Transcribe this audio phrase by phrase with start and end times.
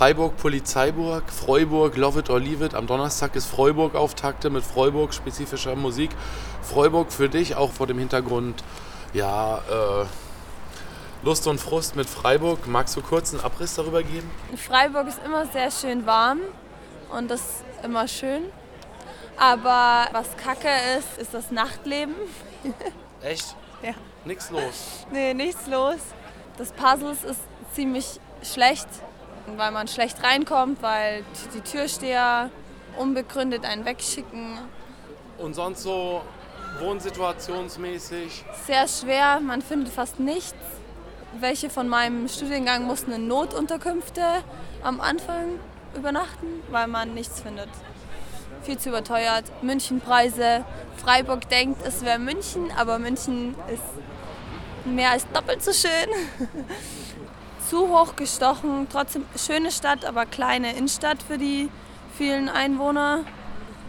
[0.00, 2.74] Freiburg, Polizeiburg, Freuburg, Love it or leave it.
[2.74, 6.08] Am Donnerstag ist Freuburg Auftakte mit Freuburg spezifischer Musik.
[6.62, 8.64] Freuburg für dich auch vor dem Hintergrund,
[9.12, 10.06] ja, äh,
[11.22, 12.66] Lust und Frust mit Freiburg.
[12.66, 14.30] Magst du kurz einen Abriss darüber geben?
[14.56, 16.40] Freiburg ist immer sehr schön warm
[17.14, 18.44] und das ist immer schön.
[19.36, 22.14] Aber was kacke ist, ist das Nachtleben.
[23.22, 23.54] Echt?
[23.82, 23.92] Ja.
[24.24, 25.04] Nix los.
[25.12, 25.98] Nee, nichts los.
[26.56, 27.40] Das Puzzles ist
[27.74, 28.88] ziemlich schlecht,
[29.56, 31.24] weil man schlecht reinkommt, weil
[31.54, 32.50] die Türsteher
[32.96, 34.58] unbegründet einen wegschicken.
[35.38, 36.22] Und sonst so
[36.80, 38.44] wohnsituationsmäßig?
[38.66, 40.54] Sehr schwer, man findet fast nichts.
[41.38, 44.22] Welche von meinem Studiengang mussten in Notunterkünfte
[44.82, 45.58] am Anfang
[45.94, 47.68] übernachten, weil man nichts findet.
[48.62, 49.44] Viel zu überteuert.
[49.62, 50.64] Münchenpreise.
[50.96, 53.82] Freiburg denkt, es wäre München, aber München ist
[54.84, 56.10] mehr als doppelt so schön.
[57.70, 58.88] zu hoch gestochen.
[58.90, 61.68] Trotzdem schöne Stadt, aber kleine Innenstadt für die
[62.18, 63.20] vielen Einwohner.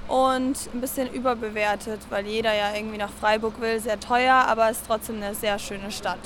[0.07, 3.79] Und ein bisschen überbewertet, weil jeder ja irgendwie nach Freiburg will.
[3.79, 6.19] Sehr teuer, aber es ist trotzdem eine sehr schöne Stadt.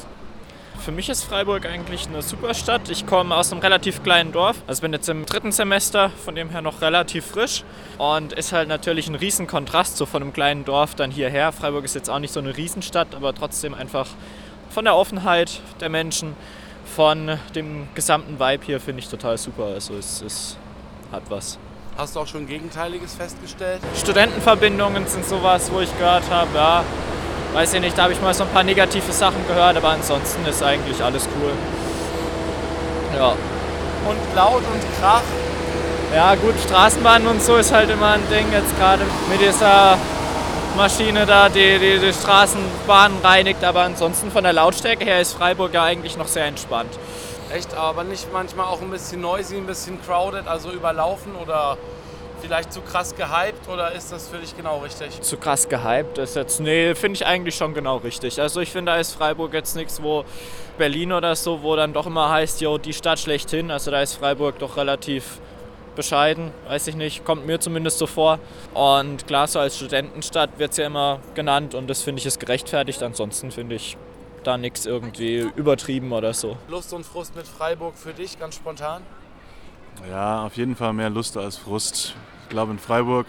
[0.79, 2.89] Für mich ist Freiburg eigentlich eine super Stadt.
[2.89, 4.57] Ich komme aus einem relativ kleinen Dorf.
[4.67, 7.63] Also bin jetzt im dritten Semester, von dem her noch relativ frisch.
[7.99, 11.51] Und ist halt natürlich ein riesen Kontrast so von einem kleinen Dorf dann hierher.
[11.51, 14.07] Freiburg ist jetzt auch nicht so eine Riesenstadt, aber trotzdem einfach
[14.71, 16.35] von der Offenheit der Menschen,
[16.85, 19.65] von dem gesamten Vibe hier finde ich total super.
[19.65, 20.57] Also es, es
[21.11, 21.57] hat was.
[21.97, 23.81] Hast du auch schon Gegenteiliges festgestellt?
[23.95, 26.83] Studentenverbindungen sind sowas, wo ich gehört habe, ja,
[27.53, 30.45] weiß ich nicht, da habe ich mal so ein paar negative Sachen gehört, aber ansonsten
[30.45, 31.51] ist eigentlich alles cool.
[33.17, 33.29] Ja.
[33.29, 35.23] Und laut und Krach?
[36.13, 39.97] Ja gut, Straßenbahnen und so ist halt immer ein Ding, jetzt gerade mit dieser
[40.75, 45.73] Maschine da, die, die die Straßenbahnen reinigt, aber ansonsten von der Lautstärke her ist Freiburg
[45.73, 46.91] ja eigentlich noch sehr entspannt.
[47.53, 51.77] Echt, aber nicht manchmal auch ein bisschen noisy, ein bisschen crowded, also überlaufen oder
[52.41, 55.21] vielleicht zu krass gehypt oder ist das für dich genau richtig?
[55.21, 58.41] Zu krass gehypt ist jetzt, nee, finde ich eigentlich schon genau richtig.
[58.41, 60.25] Also ich finde, da ist Freiburg jetzt nichts, wo
[60.77, 63.71] Berlin oder so, wo dann doch immer heißt, jo, die Stadt schlechthin.
[63.71, 65.39] Also da ist Freiburg doch relativ
[65.95, 68.39] bescheiden, weiß ich nicht, kommt mir zumindest so vor.
[68.73, 72.39] Und klar, so als Studentenstadt wird es ja immer genannt und das finde ich ist
[72.39, 73.01] gerechtfertigt.
[73.03, 73.97] Ansonsten finde ich
[74.43, 76.57] da nichts irgendwie übertrieben oder so.
[76.67, 79.01] Lust und Frust mit Freiburg für dich, ganz spontan?
[80.09, 82.15] Ja, auf jeden Fall mehr Lust als Frust.
[82.43, 83.27] Ich glaube, in Freiburg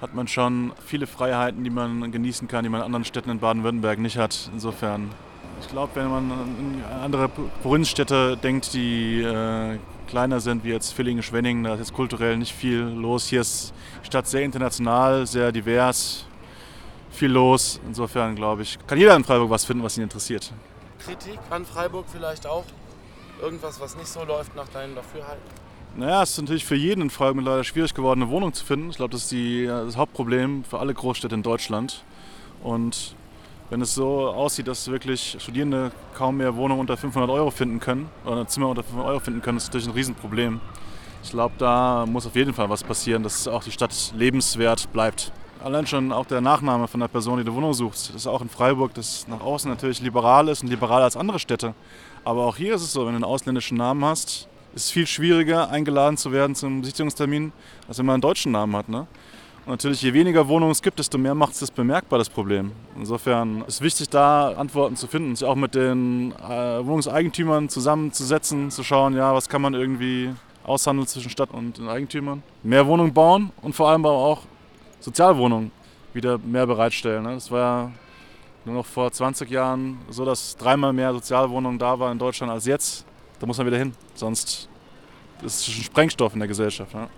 [0.00, 3.38] hat man schon viele Freiheiten, die man genießen kann, die man in anderen Städten in
[3.38, 4.50] Baden-Württemberg nicht hat.
[4.52, 5.10] Insofern,
[5.60, 7.28] ich glaube, wenn man an andere
[7.62, 9.78] Provinzstädte denkt, die äh,
[10.12, 13.28] kleiner sind, wie jetzt Villingen, Schwenningen, da ist jetzt kulturell nicht viel los.
[13.28, 16.26] Hier ist die Stadt sehr international, sehr divers,
[17.10, 17.80] viel los.
[17.86, 20.52] Insofern, glaube ich, kann jeder in Freiburg was finden, was ihn interessiert.
[20.98, 22.64] Kritik an Freiburg vielleicht auch?
[23.40, 25.42] Irgendwas, was nicht so läuft nach deinem Dafürhalten?
[25.96, 28.90] Naja, es ist natürlich für jeden in Freiburg mittlerweile schwierig geworden, eine Wohnung zu finden.
[28.90, 32.04] Ich glaube, das ist die, das Hauptproblem für alle Großstädte in Deutschland.
[32.62, 33.16] Und
[33.72, 38.10] wenn es so aussieht, dass wirklich Studierende kaum mehr Wohnungen unter 500 Euro finden können
[38.26, 40.60] oder Zimmer unter 500 Euro finden können, ist natürlich ein Riesenproblem.
[41.24, 45.32] Ich glaube, da muss auf jeden Fall was passieren, dass auch die Stadt lebenswert bleibt.
[45.64, 48.42] Allein schon auch der Nachname von der Person, die eine Wohnung sucht, das ist auch
[48.42, 51.72] in Freiburg, das nach außen natürlich liberal ist und liberaler als andere Städte.
[52.24, 55.06] Aber auch hier ist es so, wenn du einen ausländischen Namen hast, ist es viel
[55.06, 57.52] schwieriger, eingeladen zu werden zum Besichtigungstermin,
[57.88, 58.90] als wenn man einen deutschen Namen hat.
[58.90, 59.06] Ne?
[59.64, 62.72] Und natürlich, je weniger Wohnungen es gibt, desto mehr macht es das bemerkbar, das Problem.
[62.96, 68.72] Insofern ist es wichtig, da Antworten zu finden, sich auch mit den äh, Wohnungseigentümern zusammenzusetzen,
[68.72, 70.30] zu schauen, ja, was kann man irgendwie
[70.64, 72.42] aushandeln zwischen Stadt und den Eigentümern.
[72.64, 74.42] Mehr Wohnungen bauen und vor allem auch
[74.98, 75.70] Sozialwohnungen
[76.12, 77.22] wieder mehr bereitstellen.
[77.22, 77.34] Ne?
[77.34, 77.92] Das war ja
[78.64, 82.66] nur noch vor 20 Jahren so, dass dreimal mehr Sozialwohnungen da waren in Deutschland als
[82.66, 83.04] jetzt.
[83.38, 84.68] Da muss man wieder hin, sonst
[85.42, 86.94] ist es ein Sprengstoff in der Gesellschaft.
[86.94, 87.08] Ne?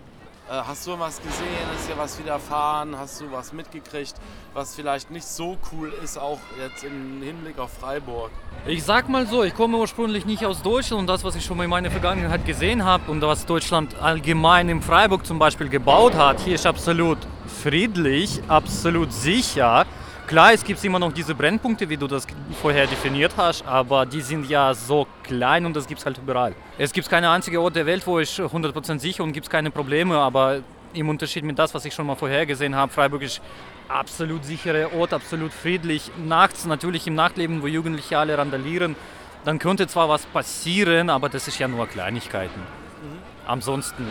[0.47, 1.67] Äh, hast du was gesehen?
[1.75, 2.95] Ist dir was widerfahren?
[2.95, 4.13] Hast du was mitgekriegt,
[4.53, 8.29] was vielleicht nicht so cool ist, auch jetzt im Hinblick auf Freiburg?
[8.67, 11.59] Ich sag mal so, ich komme ursprünglich nicht aus Deutschland und das, was ich schon
[11.61, 16.39] in meiner Vergangenheit gesehen habe und was Deutschland allgemein in Freiburg zum Beispiel gebaut hat,
[16.41, 17.17] hier ist absolut
[17.63, 19.87] friedlich, absolut sicher.
[20.27, 22.25] Klar, es gibt immer noch diese Brennpunkte, wie du das
[22.59, 26.55] vorher definiert hast, aber die sind ja so klein und das gibt es halt überall.
[26.79, 29.69] Es gibt keine einzige Ort der Welt, wo ich 100% sicher und gibt es keine
[29.69, 30.61] Probleme, aber
[30.93, 33.39] im Unterschied mit das, was ich schon mal vorher gesehen habe, Freiburg ist
[33.87, 36.09] absolut sicherer Ort, absolut friedlich.
[36.25, 38.95] Nachts natürlich im Nachtleben, wo Jugendliche alle randalieren,
[39.43, 42.61] dann könnte zwar was passieren, aber das ist ja nur Kleinigkeiten.
[42.61, 43.19] Mhm.
[43.45, 44.07] Ansonsten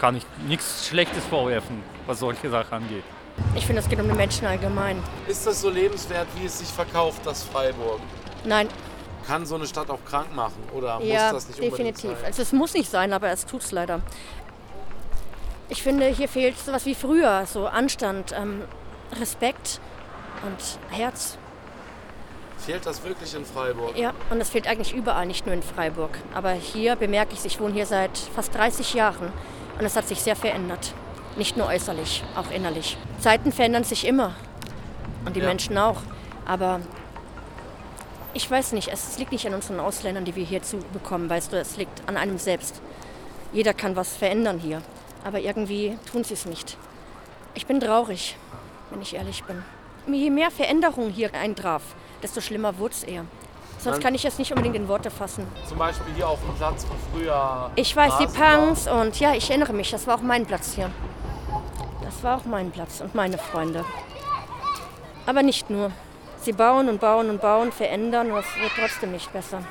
[0.00, 3.04] kann ich nichts Schlechtes vorwerfen, was solche Sachen angeht.
[3.54, 5.02] Ich finde, es geht um die Menschen allgemein.
[5.26, 8.00] Ist das so lebenswert, wie es sich verkauft, das Freiburg?
[8.44, 8.68] Nein.
[9.26, 12.18] kann so eine Stadt auch krank machen oder ja, muss das nicht unbedingt definitiv.
[12.18, 12.26] sein?
[12.26, 14.00] Also es muss nicht sein, aber es tut es leider.
[15.68, 18.62] Ich finde, hier fehlt sowas wie früher, so Anstand, ähm,
[19.20, 19.80] Respekt
[20.46, 21.36] und Herz.
[22.58, 23.96] Fehlt das wirklich in Freiburg?
[23.96, 26.18] Ja, und das fehlt eigentlich überall, nicht nur in Freiburg.
[26.34, 29.32] Aber hier bemerke ich es, ich wohne hier seit fast 30 Jahren
[29.78, 30.94] und es hat sich sehr verändert.
[31.38, 32.98] Nicht nur äußerlich, auch innerlich.
[33.20, 34.34] Zeiten verändern sich immer
[35.24, 35.46] und die Ja.
[35.46, 35.98] Menschen auch.
[36.44, 36.80] Aber
[38.34, 41.52] ich weiß nicht, es liegt nicht an unseren Ausländern, die wir hier zu bekommen, weißt
[41.52, 42.80] du, es liegt an einem selbst.
[43.52, 44.82] Jeder kann was verändern hier,
[45.24, 46.76] aber irgendwie tun sie es nicht.
[47.54, 48.36] Ich bin traurig,
[48.90, 49.62] wenn ich ehrlich bin.
[50.12, 51.82] Je mehr Veränderung hier eintraf,
[52.22, 53.24] desto schlimmer wurde es eher.
[53.78, 55.46] Sonst kann ich es nicht unbedingt in Worte fassen.
[55.68, 57.70] Zum Beispiel hier auf dem Platz, wo früher.
[57.76, 58.56] Ich weiß, die Rasen war.
[58.58, 60.90] Punks und ja, ich erinnere mich, das war auch mein Platz hier.
[62.22, 63.84] War auch mein Platz und meine Freunde.
[65.24, 65.92] Aber nicht nur.
[66.40, 69.62] Sie bauen und bauen und bauen, verändern und es wird trotzdem nicht besser.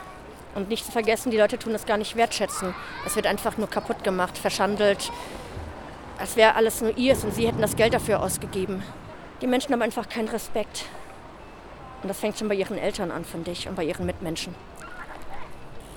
[0.55, 2.73] Und nicht zu vergessen, die Leute tun das gar nicht wertschätzen.
[3.05, 5.11] Es wird einfach nur kaputt gemacht, verschandelt,
[6.17, 8.81] als wäre alles nur ihrs und sie hätten das Geld dafür ausgegeben.
[9.41, 10.85] Die Menschen haben einfach keinen Respekt.
[12.01, 14.55] Und das fängt schon bei ihren Eltern an, finde ich, und bei ihren Mitmenschen.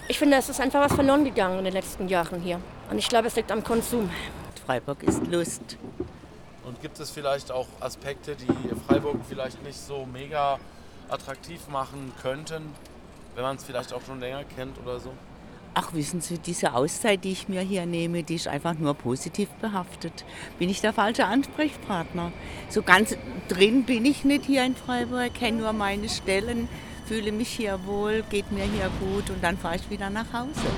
[0.09, 2.61] Ich finde, es ist einfach was verloren gegangen in den letzten Jahren hier.
[2.91, 4.11] Und ich glaube, es liegt am Konsum.
[4.67, 5.77] Freiburg ist Lust.
[6.71, 8.47] Und gibt es vielleicht auch Aspekte, die
[8.87, 10.61] Freiburg vielleicht nicht so mega
[11.09, 12.73] attraktiv machen könnten,
[13.35, 15.13] wenn man es vielleicht auch schon länger kennt oder so?
[15.75, 19.49] Ach, wissen Sie, diese Auszeit, die ich mir hier nehme, die ist einfach nur positiv
[19.61, 20.25] behaftet.
[20.61, 22.31] Bin ich der falsche Ansprechpartner?
[22.69, 23.17] So ganz
[23.49, 26.69] drin bin ich nicht hier in Freiburg, kenne nur meine Stellen,
[27.05, 30.71] fühle mich hier wohl, geht mir hier gut und dann fahre ich wieder nach Hause.